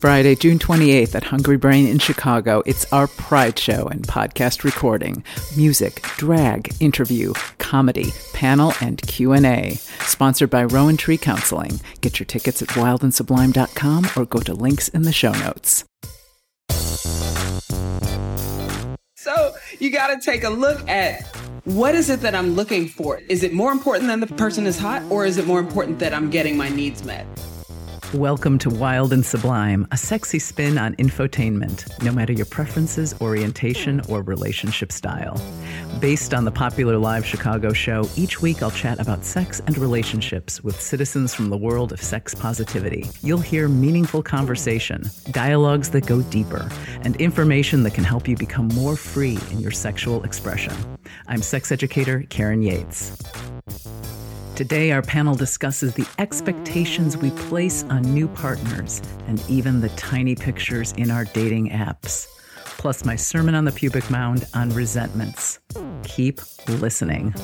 [0.00, 2.62] Friday, June 28th at Hungry Brain in Chicago.
[2.66, 5.24] It's our Pride Show and podcast recording.
[5.56, 9.76] Music, drag, interview, comedy, panel, and Q&A.
[10.00, 11.80] Sponsored by Rowan Tree Counseling.
[12.02, 15.84] Get your tickets at wildandsublime.com or go to links in the show notes.
[19.14, 21.26] So you got to take a look at
[21.64, 23.22] what is it that I'm looking for?
[23.30, 26.12] Is it more important than the person is hot, or is it more important that
[26.12, 27.26] I'm getting my needs met?
[28.14, 34.00] Welcome to Wild and Sublime, a sexy spin on infotainment, no matter your preferences, orientation,
[34.08, 35.36] or relationship style.
[35.98, 40.62] Based on the popular live Chicago show, each week I'll chat about sex and relationships
[40.62, 43.10] with citizens from the world of sex positivity.
[43.22, 45.02] You'll hear meaningful conversation,
[45.32, 46.70] dialogues that go deeper,
[47.02, 50.74] and information that can help you become more free in your sexual expression.
[51.26, 53.20] I'm sex educator Karen Yates.
[54.56, 60.34] Today, our panel discusses the expectations we place on new partners and even the tiny
[60.34, 62.26] pictures in our dating apps.
[62.78, 65.58] Plus, my sermon on the pubic mound on resentments.
[66.04, 67.34] Keep listening.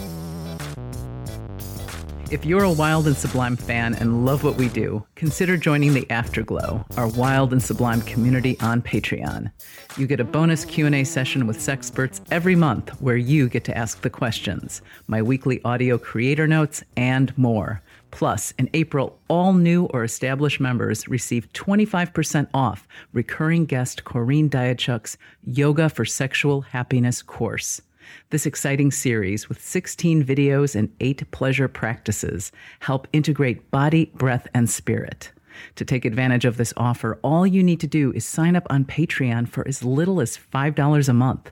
[2.32, 6.10] If you're a Wild and Sublime fan and love what we do, consider joining the
[6.10, 9.52] Afterglow, our Wild and Sublime community on Patreon.
[9.98, 14.00] You get a bonus Q&A session with sexperts every month where you get to ask
[14.00, 17.82] the questions, my weekly audio creator notes, and more.
[18.12, 25.18] Plus, in April, all new or established members receive 25% off recurring guest Corrine Diachuk's
[25.44, 27.82] Yoga for Sexual Happiness course.
[28.30, 34.68] This exciting series with 16 videos and 8 pleasure practices help integrate body, breath, and
[34.68, 35.30] spirit.
[35.76, 38.84] To take advantage of this offer, all you need to do is sign up on
[38.84, 41.50] Patreon for as little as $5 a month.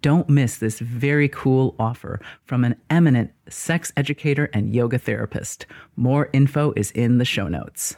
[0.00, 5.66] Don't miss this very cool offer from an eminent sex educator and yoga therapist.
[5.96, 7.96] More info is in the show notes.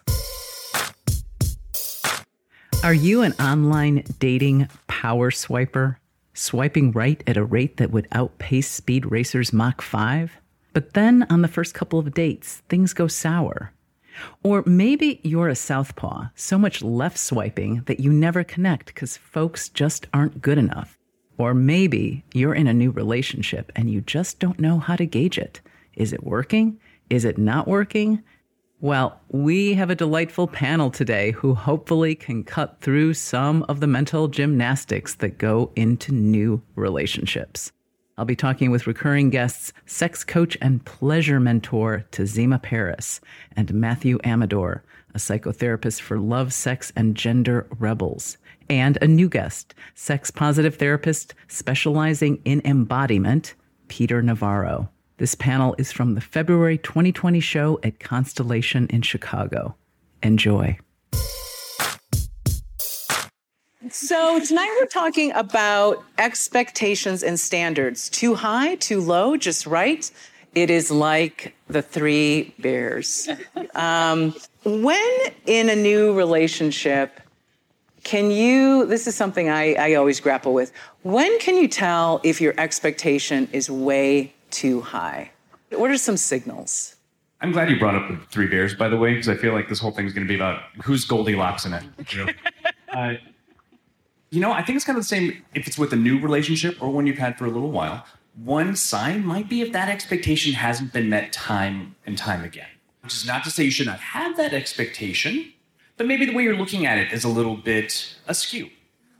[2.83, 5.97] Are you an online dating power swiper?
[6.35, 10.33] Swiping right at a rate that would outpace Speed Racer's Mach 5.
[10.73, 13.73] But then on the first couple of dates, things go sour.
[14.43, 19.69] Or maybe you're a southpaw, so much left swiping that you never connect because folks
[19.69, 20.99] just aren't good enough.
[21.39, 25.39] Or maybe you're in a new relationship and you just don't know how to gauge
[25.39, 25.61] it.
[25.95, 26.79] Is it working?
[27.11, 28.23] Is it not working?
[28.85, 33.87] Well, we have a delightful panel today who hopefully can cut through some of the
[33.87, 37.73] mental gymnastics that go into new relationships.
[38.19, 43.23] I'll be talking with recurring guests, sex coach and pleasure mentor Tazima Paris,
[43.57, 44.85] and Matthew Amador,
[45.15, 48.37] a psychotherapist for love, sex, and gender rebels.
[48.69, 53.55] And a new guest, sex positive therapist specializing in embodiment,
[53.89, 54.91] Peter Navarro.
[55.17, 59.77] This panel is from the February 2020 show at Constellation in Chicago.
[60.25, 60.77] Enjoy.
[63.91, 68.09] So, tonight we're talking about expectations and standards.
[68.09, 70.11] Too high, too low, just right.
[70.57, 73.29] It is like the three bears.
[73.77, 77.21] Um, when in a new relationship,
[78.03, 80.73] can you, this is something I, I always grapple with.
[81.03, 85.31] When can you tell if your expectation is way too high?
[85.71, 86.97] What are some signals?
[87.41, 89.69] I'm glad you brought up the three bears, by the way, because I feel like
[89.69, 91.85] this whole thing is going to be about who's Goldilocks in it.
[92.13, 92.33] You know?
[92.93, 93.15] uh,
[94.31, 96.81] you know, I think it's kind of the same if it's with a new relationship
[96.83, 98.05] or one you've had for a little while.
[98.43, 102.69] One sign might be if that expectation hasn't been met time and time again.
[103.03, 105.53] Which is not to say you should not have that expectation,
[105.97, 108.71] but maybe the way you're looking at it is a little bit askew.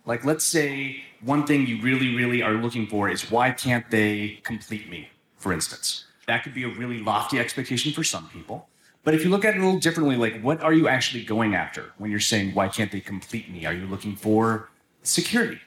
[0.07, 4.41] Like, let's say one thing you really, really are looking for is why can't they
[4.43, 5.09] complete me?
[5.45, 6.07] For instance.
[6.27, 8.67] That could be a really lofty expectation for some people.
[9.05, 11.55] But if you look at it a little differently, like what are you actually going
[11.55, 13.67] after when you're saying, why can't they complete me?
[13.67, 14.71] Are you looking for
[15.03, 15.61] security?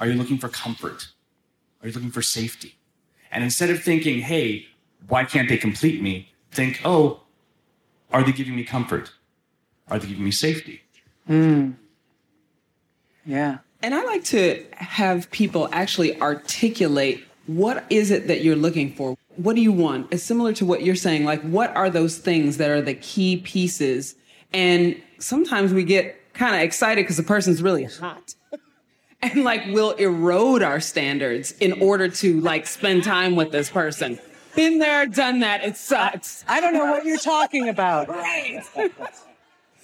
[0.00, 1.06] Are you looking for comfort?
[1.80, 2.74] Are you looking for safety?
[3.30, 4.66] And instead of thinking, hey,
[5.06, 6.32] why can't they complete me?
[6.50, 7.20] Think, oh,
[8.10, 9.12] are they giving me comfort?
[9.88, 10.82] Are they giving me safety?
[11.30, 11.74] Mm.
[13.24, 13.58] Yeah.
[13.80, 19.16] And I like to have people actually articulate what is it that you're looking for?
[19.36, 20.08] What do you want?
[20.12, 21.24] It's similar to what you're saying.
[21.24, 24.14] Like, what are those things that are the key pieces?
[24.52, 28.34] And sometimes we get kind of excited because the person's really hot.
[29.22, 34.18] and like, we'll erode our standards in order to like spend time with this person.
[34.54, 35.64] Been there, done that.
[35.64, 36.44] It sucks.
[36.46, 38.08] I don't know what you're talking about.
[38.08, 38.62] Right.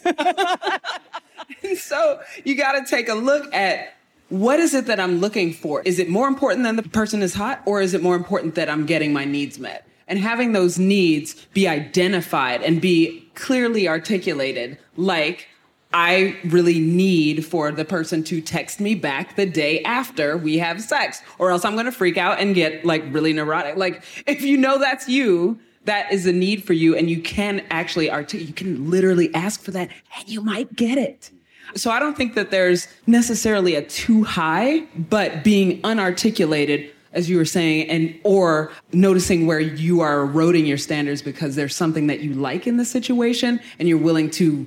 [1.76, 3.94] so you got to take a look at
[4.30, 5.82] what is it that I'm looking for?
[5.82, 8.70] Is it more important than the person is hot or is it more important that
[8.70, 9.86] I'm getting my needs met?
[10.08, 15.48] And having those needs be identified and be clearly articulated, like,
[15.92, 20.80] I really need for the person to text me back the day after we have
[20.80, 23.76] sex, or else I'm gonna freak out and get like really neurotic.
[23.76, 27.64] Like, if you know that's you, that is a need for you, and you can
[27.70, 31.30] actually articulate, you can literally ask for that, and you might get it.
[31.74, 37.36] So I don't think that there's necessarily a too high, but being unarticulated as you
[37.36, 42.20] were saying, and or noticing where you are eroding your standards because there's something that
[42.20, 44.64] you like in the situation and you're willing to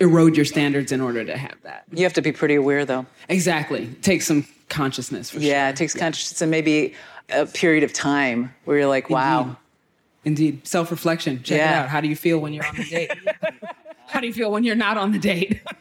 [0.00, 1.84] erode your standards in order to have that.
[1.92, 3.04] You have to be pretty aware though.
[3.28, 3.86] Exactly.
[4.00, 5.70] Take some consciousness for yeah, sure.
[5.74, 6.94] it takes consciousness and maybe
[7.28, 9.40] a period of time where you're like, wow.
[9.42, 9.56] Indeed.
[10.24, 10.66] Indeed.
[10.66, 11.42] Self reflection.
[11.42, 11.80] Check Yeah.
[11.80, 11.88] it out.
[11.90, 13.10] How do you feel when you're on the date?
[14.06, 15.60] How do you feel when you're not on the date?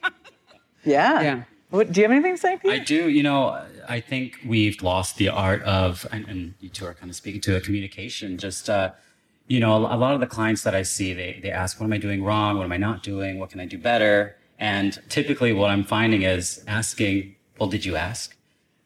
[0.84, 1.22] Yeah.
[1.22, 1.44] Yeah.
[1.70, 2.72] What, do you have anything to say, Pete?
[2.72, 3.10] I do.
[3.10, 7.10] You know, I think we've lost the art of, and, and you two are kind
[7.10, 8.38] of speaking to a communication.
[8.38, 8.92] Just, uh,
[9.48, 11.86] you know, a, a lot of the clients that I see, they, they ask, what
[11.86, 12.58] am I doing wrong?
[12.58, 13.40] What am I not doing?
[13.40, 14.36] What can I do better?
[14.60, 18.36] And typically what I'm finding is asking, well, did you ask?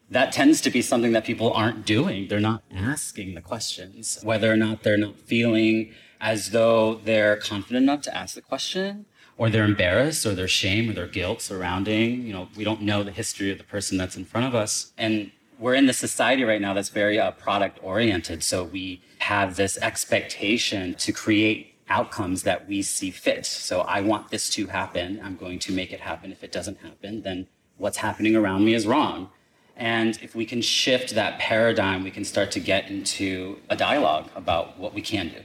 [0.08, 2.28] That tends to be something that people aren't doing.
[2.28, 7.82] They're not asking the questions, whether or not they're not feeling as though they're confident
[7.82, 9.06] enough to ask the question
[9.38, 13.02] or they're embarrassed or their shame or their guilt surrounding you know we don't know
[13.02, 14.92] the history of the person that's in front of us.
[14.96, 19.56] And we're in this society right now that's very uh, product oriented so we have
[19.56, 23.46] this expectation to create outcomes that we see fit.
[23.46, 25.20] So i want this to happen.
[25.22, 26.32] I'm going to make it happen.
[26.32, 27.46] If it doesn't happen then
[27.78, 29.30] what's happening around me is wrong.
[29.78, 34.30] And if we can shift that paradigm we can start to get into a dialogue
[34.34, 35.42] about what we can do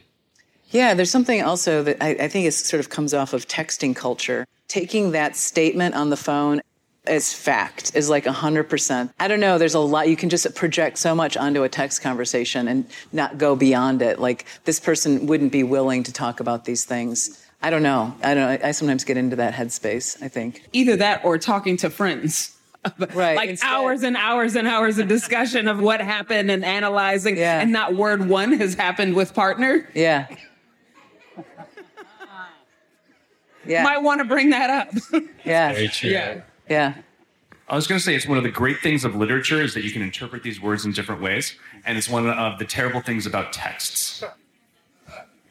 [0.71, 3.95] Yeah, there's something also that I, I think is sort of comes off of texting
[3.95, 4.45] culture.
[4.67, 6.61] Taking that statement on the phone
[7.05, 9.11] as fact is like 100%.
[9.19, 12.01] I don't know, there's a lot, you can just project so much onto a text
[12.01, 14.19] conversation and not go beyond it.
[14.19, 17.43] Like this person wouldn't be willing to talk about these things.
[17.63, 18.15] I don't know.
[18.23, 18.65] I don't know.
[18.65, 20.63] I, I sometimes get into that headspace, I think.
[20.73, 22.57] Either that or talking to friends.
[23.13, 23.67] Right, like instead.
[23.69, 27.61] hours and hours and hours of discussion of what happened and analyzing, Yeah.
[27.61, 29.87] and not word one has happened with partner.
[29.93, 30.25] Yeah.
[33.65, 33.83] Yeah.
[33.83, 34.93] Might want to bring that up.
[35.45, 35.73] yeah.
[35.73, 36.41] very true yeah.
[36.69, 36.93] Yeah.
[37.69, 39.83] I was going to say it's one of the great things of literature is that
[39.83, 41.55] you can interpret these words in different ways,
[41.85, 44.23] and it's one of the terrible things about texts.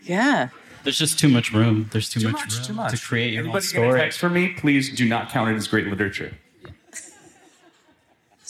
[0.03, 0.49] Yeah.
[0.83, 3.01] there's just too much room there's too, Too much, much, room too much.
[3.01, 4.55] to create your own Anybody get a story text for me?
[4.55, 6.33] Please do not count it as great literature.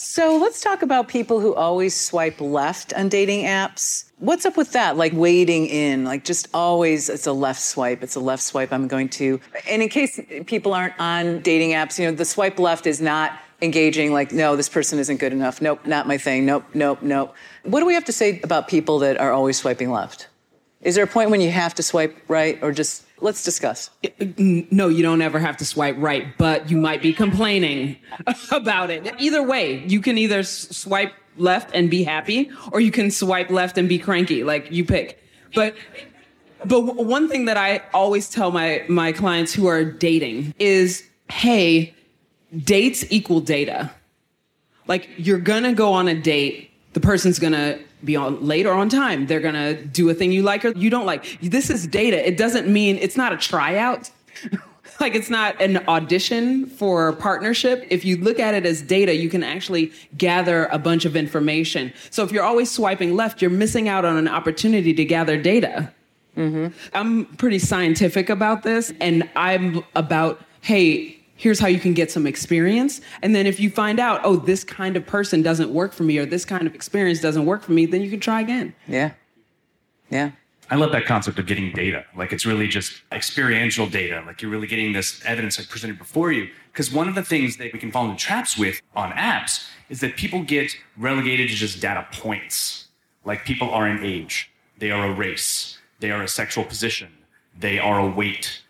[0.02, 4.10] So let's talk about people who always swipe left on dating apps.
[4.16, 4.96] What's up with that?
[4.96, 8.72] Like wading in, like just always, it's a left swipe, it's a left swipe.
[8.72, 9.38] I'm going to.
[9.68, 13.38] And in case people aren't on dating apps, you know, the swipe left is not
[13.60, 15.60] engaging, like, no, this person isn't good enough.
[15.60, 16.46] Nope, not my thing.
[16.46, 17.36] Nope, nope, nope.
[17.64, 20.28] What do we have to say about people that are always swiping left?
[20.80, 23.90] Is there a point when you have to swipe right or just let's discuss?
[24.38, 27.96] No, you don't ever have to swipe right, but you might be complaining
[28.50, 29.14] about it.
[29.18, 33.78] Either way, you can either swipe left and be happy, or you can swipe left
[33.78, 34.44] and be cranky.
[34.44, 35.22] Like you pick.
[35.54, 35.74] But
[36.64, 41.94] but one thing that I always tell my my clients who are dating is, hey,
[42.56, 43.90] dates equal data.
[44.86, 48.88] Like you're gonna go on a date, the person's gonna be on late or on
[48.88, 49.26] time.
[49.26, 51.40] They're gonna do a thing you like or you don't like.
[51.40, 52.26] This is data.
[52.26, 54.10] It doesn't mean it's not a tryout.
[55.00, 57.86] like it's not an audition for partnership.
[57.90, 61.92] If you look at it as data, you can actually gather a bunch of information.
[62.10, 65.92] So if you're always swiping left, you're missing out on an opportunity to gather data.
[66.36, 66.68] Mm-hmm.
[66.94, 72.26] I'm pretty scientific about this, and I'm about, hey, here's how you can get some
[72.26, 73.00] experience.
[73.22, 76.18] And then if you find out, oh, this kind of person doesn't work for me,
[76.18, 78.74] or this kind of experience doesn't work for me, then you can try again.
[78.86, 79.12] Yeah.
[80.10, 80.32] Yeah.
[80.68, 82.04] I love that concept of getting data.
[82.14, 84.22] Like it's really just experiential data.
[84.26, 86.50] Like you're really getting this evidence like presented before you.
[86.72, 90.00] Because one of the things that we can fall into traps with on apps is
[90.00, 92.88] that people get relegated to just data points.
[93.24, 97.08] Like people are an age, they are a race, they are a sexual position,
[97.58, 98.62] they are a weight.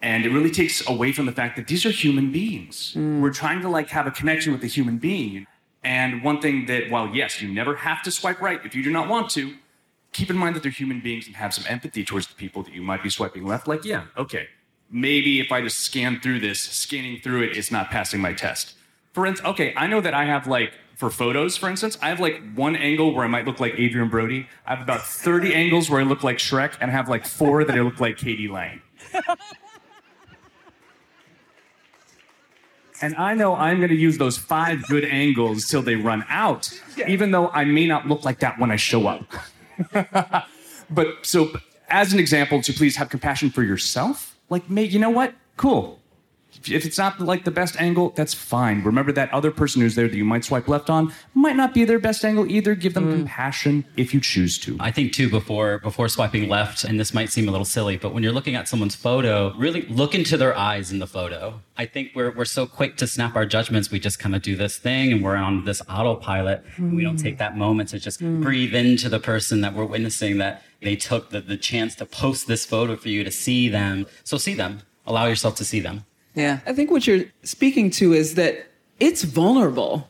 [0.00, 2.94] And it really takes away from the fact that these are human beings.
[2.96, 3.20] Mm.
[3.20, 5.46] We're trying to like have a connection with a human being.
[5.82, 8.90] And one thing that, while yes, you never have to swipe right if you do
[8.90, 9.54] not want to,
[10.12, 12.74] keep in mind that they're human beings and have some empathy towards the people that
[12.74, 13.68] you might be swiping left.
[13.68, 14.48] Like, yeah, okay,
[14.90, 18.32] maybe if I just scan through this, scanning through it, it is not passing my
[18.32, 18.74] test.
[19.12, 22.18] For instance, okay, I know that I have like, for photos, for instance, I have
[22.18, 24.48] like one angle where I might look like Adrien Brody.
[24.66, 27.62] I have about 30 angles where I look like Shrek, and I have like four
[27.64, 28.48] that I look like k.d.
[28.48, 28.82] lang.
[33.00, 36.72] And I know I'm going to use those five good angles till they run out,
[37.06, 39.24] even though I may not look like that when I show up.
[40.90, 41.52] but so,
[41.88, 45.34] as an example, to please have compassion for yourself, like, may, you know what?
[45.56, 46.00] Cool.
[46.66, 48.82] If it's not like the best angle, that's fine.
[48.82, 51.84] Remember that other person who's there that you might swipe left on might not be
[51.84, 52.74] their best angle either.
[52.74, 53.12] Give them hmm.
[53.12, 54.76] compassion if you choose to.
[54.80, 58.12] I think too before before swiping left, and this might seem a little silly, but
[58.12, 61.60] when you're looking at someone's photo, really look into their eyes in the photo.
[61.76, 63.90] I think we're we're so quick to snap our judgments.
[63.90, 66.64] We just kind of do this thing, and we're on this autopilot.
[66.76, 67.22] And we don't hmm.
[67.22, 68.42] take that moment to just hmm.
[68.42, 70.38] breathe into the person that we're witnessing.
[70.38, 74.06] That they took the, the chance to post this photo for you to see them.
[74.24, 74.82] So see them.
[75.06, 76.04] Allow yourself to see them.
[76.38, 76.60] Yeah.
[76.66, 78.66] I think what you're speaking to is that
[79.00, 80.08] it's vulnerable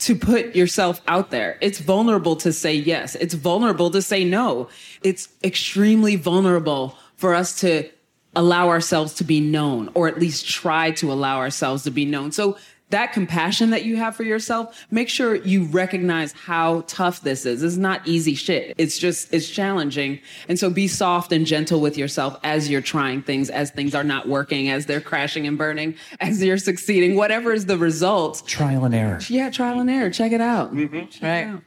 [0.00, 1.58] to put yourself out there.
[1.60, 3.14] It's vulnerable to say yes.
[3.14, 4.68] It's vulnerable to say no.
[5.02, 7.88] It's extremely vulnerable for us to
[8.34, 12.32] allow ourselves to be known or at least try to allow ourselves to be known.
[12.32, 12.56] So
[12.92, 17.62] that compassion that you have for yourself, make sure you recognize how tough this is.
[17.62, 18.74] It's not easy shit.
[18.78, 20.20] It's just, it's challenging.
[20.48, 24.04] And so be soft and gentle with yourself as you're trying things, as things are
[24.04, 28.46] not working, as they're crashing and burning, as you're succeeding, whatever is the result.
[28.46, 29.18] Trial and error.
[29.28, 30.10] Yeah, trial and error.
[30.10, 30.12] Mm-hmm.
[30.12, 30.74] Check it out.
[31.22, 31.60] Right.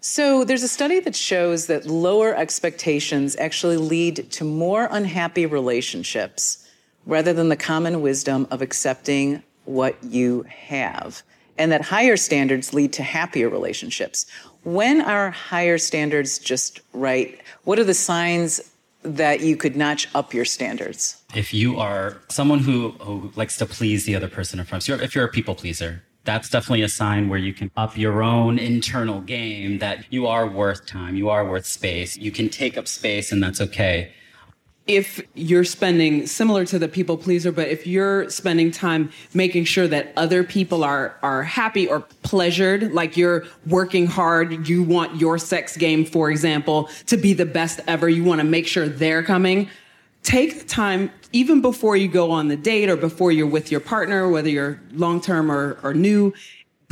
[0.00, 6.68] So there's a study that shows that lower expectations actually lead to more unhappy relationships
[7.06, 11.22] rather than the common wisdom of accepting what you have.
[11.58, 14.26] And that higher standards lead to happier relationships.
[14.64, 17.40] When are higher standards just right?
[17.64, 18.60] What are the signs
[19.02, 21.22] that you could notch up your standards?
[21.34, 24.88] if you are someone who, who likes to please the other person in front of
[24.88, 28.22] you, if you're a people pleaser, that's definitely a sign where you can up your
[28.22, 32.76] own internal game that you are worth time, you are worth space, you can take
[32.76, 34.12] up space, and that's okay.
[34.86, 39.86] If you're spending similar to the people pleaser but if you're spending time making sure
[39.86, 45.38] that other people are are happy or pleasured like you're working hard you want your
[45.38, 49.22] sex game for example to be the best ever you want to make sure they're
[49.22, 49.68] coming
[50.22, 53.80] take the time even before you go on the date or before you're with your
[53.80, 56.32] partner whether you're long term or, or new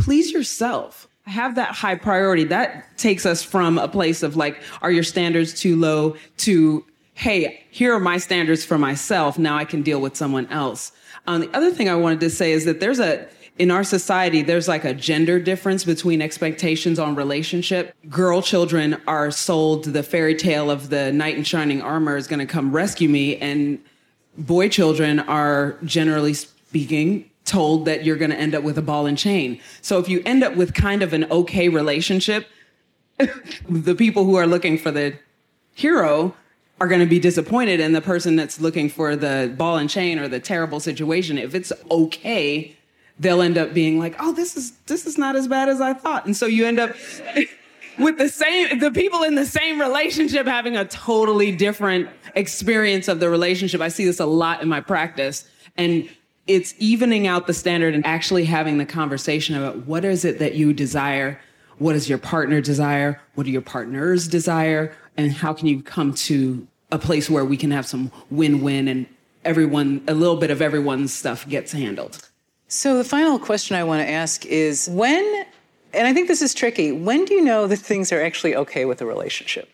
[0.01, 1.07] please yourself.
[1.27, 2.45] Have that high priority.
[2.45, 6.85] That takes us from a place of like are your standards too low to
[7.21, 9.39] hey here are my standards for myself.
[9.39, 10.91] Now i can deal with someone else.
[11.27, 14.41] Um, the other thing i wanted to say is that there's a in our society
[14.41, 17.95] there's like a gender difference between expectations on relationship.
[18.09, 22.41] Girl children are sold the fairy tale of the knight in shining armor is going
[22.41, 23.79] to come rescue me and
[24.39, 29.05] boy children are generally speaking told that you're going to end up with a ball
[29.05, 29.61] and chain.
[29.83, 32.47] So if you end up with kind of an okay relationship,
[33.69, 35.19] the people who are looking for the
[35.75, 36.35] hero
[36.81, 40.19] are going to be disappointed in the person that's looking for the ball and chain
[40.19, 41.39] or the terrible situation.
[41.39, 42.77] If it's okay
[43.21, 45.93] they'll end up being like oh this is this is not as bad as i
[45.93, 46.27] thought.
[46.27, 46.97] And so you end up
[47.99, 53.21] with the same the people in the same relationship having a totally different experience of
[53.21, 53.81] the relationship.
[53.81, 55.49] I see this a lot in my practice.
[55.77, 56.09] And
[56.47, 60.55] it's evening out the standard and actually having the conversation about what is it that
[60.55, 61.39] you desire?
[61.79, 63.21] What does your partner desire?
[63.35, 64.95] What do your partners desire?
[65.17, 69.07] And how can you come to a place where we can have some win-win and
[69.45, 72.29] everyone a little bit of everyone's stuff gets handled
[72.69, 75.45] So the final question I want to ask is when,
[75.93, 78.85] and I think this is tricky, when do you know that things are actually okay
[78.85, 79.69] with a relationship?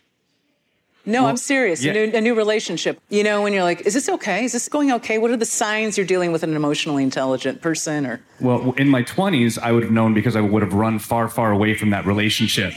[1.09, 1.85] No, I'm serious.
[1.85, 1.93] yeah.
[1.93, 3.01] A, new, a new relationship.
[3.11, 4.45] You know, when you're like, is this okay?
[4.45, 5.19] Is this going okay?
[5.19, 9.05] What are the signs you're dealing with an emotionally intelligent person or Well, in my
[9.05, 12.07] 20s, I would have known because I would have run far, far away from that
[12.07, 12.73] relationship.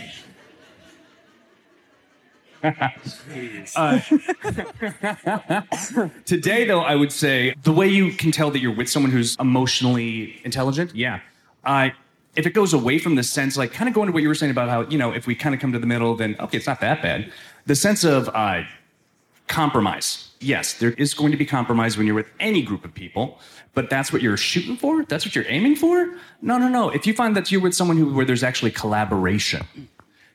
[2.64, 4.00] Uh,
[6.26, 9.36] today, though, I would say the way you can tell that you're with someone who's
[9.40, 11.20] emotionally intelligent, yeah.
[11.64, 11.90] Uh,
[12.36, 14.36] if it goes away from the sense, like kind of going to what you were
[14.36, 16.58] saying about how, you know, if we kind of come to the middle, then okay,
[16.58, 17.32] it's not that bad.
[17.66, 18.64] The sense of uh,
[19.48, 20.30] compromise.
[20.40, 23.40] Yes, there is going to be compromise when you're with any group of people,
[23.74, 25.04] but that's what you're shooting for?
[25.04, 26.16] That's what you're aiming for?
[26.42, 26.90] No, no, no.
[26.90, 29.68] If you find that you're with someone who, where there's actually collaboration,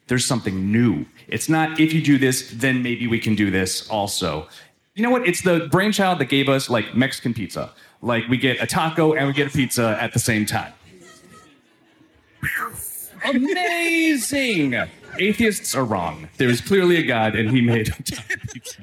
[0.06, 1.06] there's something new.
[1.28, 4.48] It's not if you do this, then maybe we can do this also.
[4.94, 5.26] You know what?
[5.26, 7.72] It's the brainchild that gave us like Mexican pizza.
[8.02, 10.72] Like we get a taco and we get a pizza at the same time.
[13.24, 14.76] Amazing!
[15.18, 16.28] Atheists are wrong.
[16.36, 17.90] There is clearly a God and he made.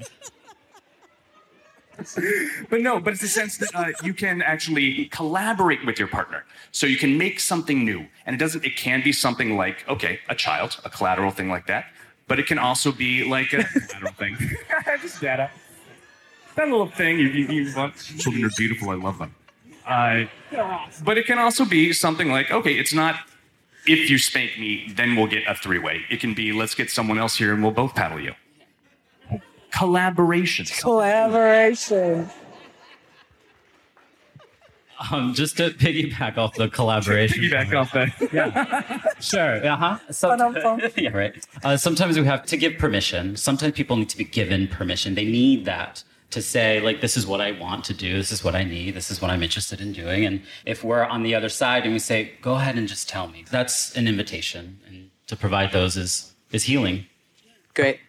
[2.69, 6.45] but no, but it's the sense that uh, you can actually collaborate with your partner.
[6.71, 8.05] So you can make something new.
[8.25, 11.67] And it doesn't, it can be something like, okay, a child, a collateral thing like
[11.67, 11.85] that.
[12.27, 14.37] But it can also be like a collateral thing.
[15.01, 15.49] Just data.
[16.55, 17.95] That little thing you, you, you want.
[17.95, 18.89] Children are beautiful.
[18.89, 19.35] I love them.
[19.85, 20.25] Uh,
[21.03, 23.15] but it can also be something like, okay, it's not
[23.87, 26.01] if you spank me, then we'll get a three way.
[26.09, 28.33] It can be, let's get someone else here and we'll both paddle you.
[29.71, 30.65] Collaboration.
[30.65, 32.29] collaboration?
[35.11, 37.43] Um, just to piggyback off the collaboration.
[37.43, 38.31] Piggyback off that.
[38.31, 39.01] yeah.
[39.19, 39.65] Sure.
[39.65, 39.97] Uh huh.
[40.97, 41.47] yeah, right.
[41.63, 43.35] Uh, sometimes we have to give permission.
[43.35, 45.15] Sometimes people need to be given permission.
[45.15, 48.17] They need that to say, like, this is what I want to do.
[48.17, 48.93] This is what I need.
[48.93, 50.25] This is what I'm interested in doing.
[50.25, 53.27] And if we're on the other side and we say, go ahead and just tell
[53.27, 54.79] me, that's an invitation.
[54.87, 57.05] And to provide those is, is healing.
[57.73, 57.99] Great.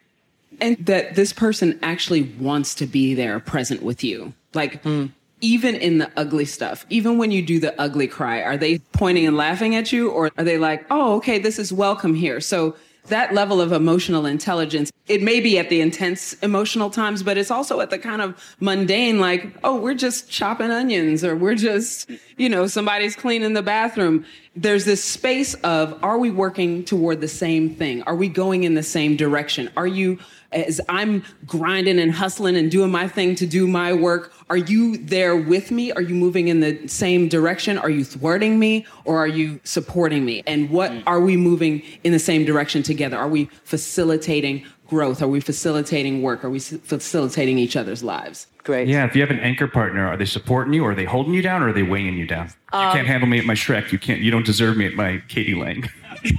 [0.61, 4.33] And that this person actually wants to be there present with you.
[4.55, 5.11] Like, mm.
[5.41, 9.27] even in the ugly stuff, even when you do the ugly cry, are they pointing
[9.27, 10.11] and laughing at you?
[10.11, 12.41] Or are they like, oh, okay, this is welcome here?
[12.41, 12.77] So
[13.09, 17.51] that level of emotional intelligence, it may be at the intense emotional times, but it's
[17.51, 22.09] also at the kind of mundane, like, oh, we're just chopping onions or we're just,
[22.37, 24.25] you know, somebody's cleaning the bathroom.
[24.55, 28.03] There's this space of, are we working toward the same thing?
[28.05, 29.69] Are we going in the same direction?
[29.77, 30.21] Are you
[30.53, 34.97] as I'm grinding and hustling and doing my thing to do my work, are you
[34.99, 35.93] there with me?
[35.93, 37.79] Are you moving in the same direction?
[37.79, 40.43] Are you thwarting me or are you supporting me?
[40.47, 41.03] And what mm.
[41.07, 43.17] are we moving in the same direction together?
[43.17, 45.23] Are we facilitating growth?
[45.23, 46.45] Are we facilitating work?
[46.45, 48.47] Are we facilitating each other's lives?
[48.63, 48.89] Great.
[48.89, 51.35] Yeah, if you have an anchor partner, are they supporting you, or are they holding
[51.35, 52.51] you down, or are they weighing you down?
[52.73, 53.91] Um, you can't handle me at my Shrek.
[53.91, 54.21] You can't.
[54.21, 55.55] You don't deserve me at my k.d.
[55.55, 55.91] lang.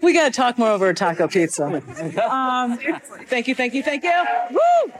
[0.00, 1.82] We got to talk more over a taco pizza.
[2.28, 2.78] Um,
[3.26, 4.24] thank you, thank you, thank you.
[4.50, 4.92] Woo!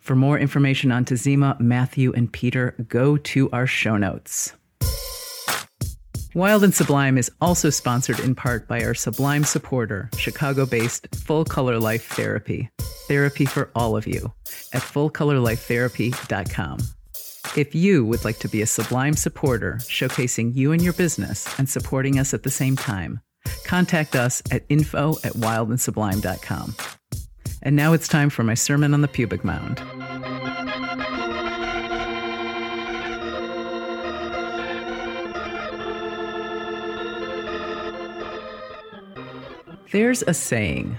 [0.00, 4.52] For more information on Tazima, Matthew, and Peter, go to our show notes.
[6.34, 11.44] Wild and Sublime is also sponsored in part by our Sublime supporter, Chicago based Full
[11.44, 12.68] Color Life Therapy.
[13.06, 14.32] Therapy for all of you
[14.72, 16.78] at fullcolorlifetherapy.com.
[17.56, 21.68] If you would like to be a Sublime supporter, showcasing you and your business and
[21.68, 23.20] supporting us at the same time,
[23.62, 26.74] contact us at info at wildandsublime.com.
[27.62, 29.80] And now it's time for my sermon on the pubic mound.
[39.92, 40.96] There's a saying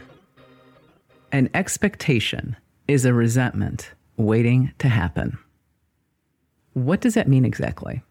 [1.33, 2.55] an expectation
[2.87, 5.37] is a resentment waiting to happen.
[6.75, 8.03] What does that mean exactly?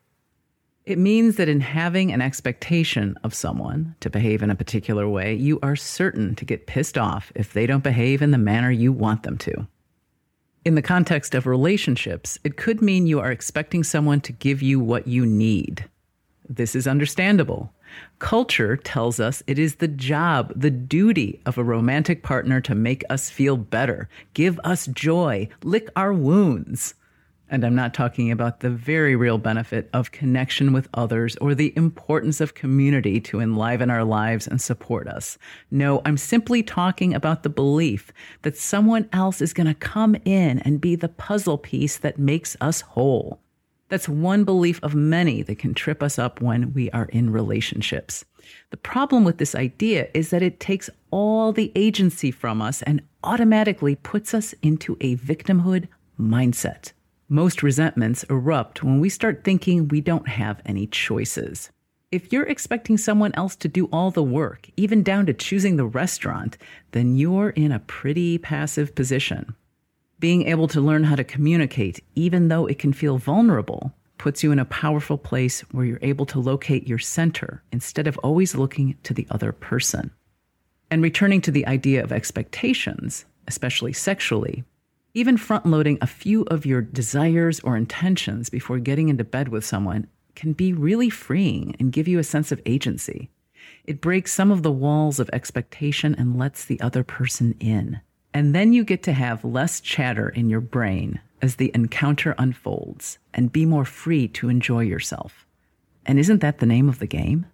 [0.86, 5.34] It means that in having an expectation of someone to behave in a particular way,
[5.34, 8.90] you are certain to get pissed off if they don't behave in the manner you
[8.90, 9.66] want them to.
[10.64, 14.80] In the context of relationships, it could mean you are expecting someone to give you
[14.80, 15.84] what you need.
[16.48, 17.70] This is understandable.
[18.18, 23.04] Culture tells us it is the job, the duty of a romantic partner to make
[23.10, 26.94] us feel better, give us joy, lick our wounds.
[27.54, 31.72] And I'm not talking about the very real benefit of connection with others or the
[31.76, 35.38] importance of community to enliven our lives and support us.
[35.70, 38.12] No, I'm simply talking about the belief
[38.42, 42.56] that someone else is going to come in and be the puzzle piece that makes
[42.60, 43.40] us whole.
[43.88, 48.24] That's one belief of many that can trip us up when we are in relationships.
[48.70, 53.00] The problem with this idea is that it takes all the agency from us and
[53.22, 55.86] automatically puts us into a victimhood
[56.18, 56.90] mindset.
[57.34, 61.68] Most resentments erupt when we start thinking we don't have any choices.
[62.12, 65.84] If you're expecting someone else to do all the work, even down to choosing the
[65.84, 66.56] restaurant,
[66.92, 69.56] then you're in a pretty passive position.
[70.20, 74.52] Being able to learn how to communicate, even though it can feel vulnerable, puts you
[74.52, 78.96] in a powerful place where you're able to locate your center instead of always looking
[79.02, 80.12] to the other person.
[80.88, 84.62] And returning to the idea of expectations, especially sexually,
[85.14, 89.64] even front loading a few of your desires or intentions before getting into bed with
[89.64, 93.30] someone can be really freeing and give you a sense of agency.
[93.84, 98.00] It breaks some of the walls of expectation and lets the other person in.
[98.32, 103.18] And then you get to have less chatter in your brain as the encounter unfolds
[103.32, 105.46] and be more free to enjoy yourself.
[106.04, 107.46] And isn't that the name of the game?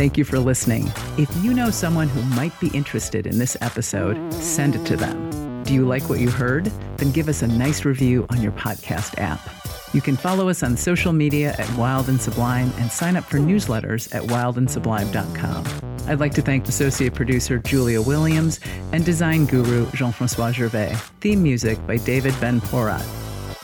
[0.00, 0.90] Thank you for listening.
[1.18, 5.62] If you know someone who might be interested in this episode, send it to them.
[5.64, 6.72] Do you like what you heard?
[6.96, 9.46] Then give us a nice review on your podcast app.
[9.92, 13.36] You can follow us on social media at Wild and Sublime and sign up for
[13.36, 16.08] newsletters at wildandsublime.com.
[16.08, 18.58] I'd like to thank associate producer Julia Williams
[18.92, 20.94] and design guru Jean Francois Gervais.
[21.20, 23.04] Theme music by David Ben Porat.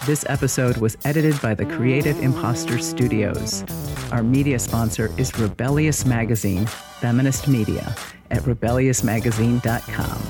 [0.04, 3.64] This episode was edited by the Creative Imposter Studios.
[4.12, 6.66] Our media sponsor is Rebellious Magazine,
[7.00, 7.94] feminist media,
[8.30, 10.25] at rebelliousmagazine.com.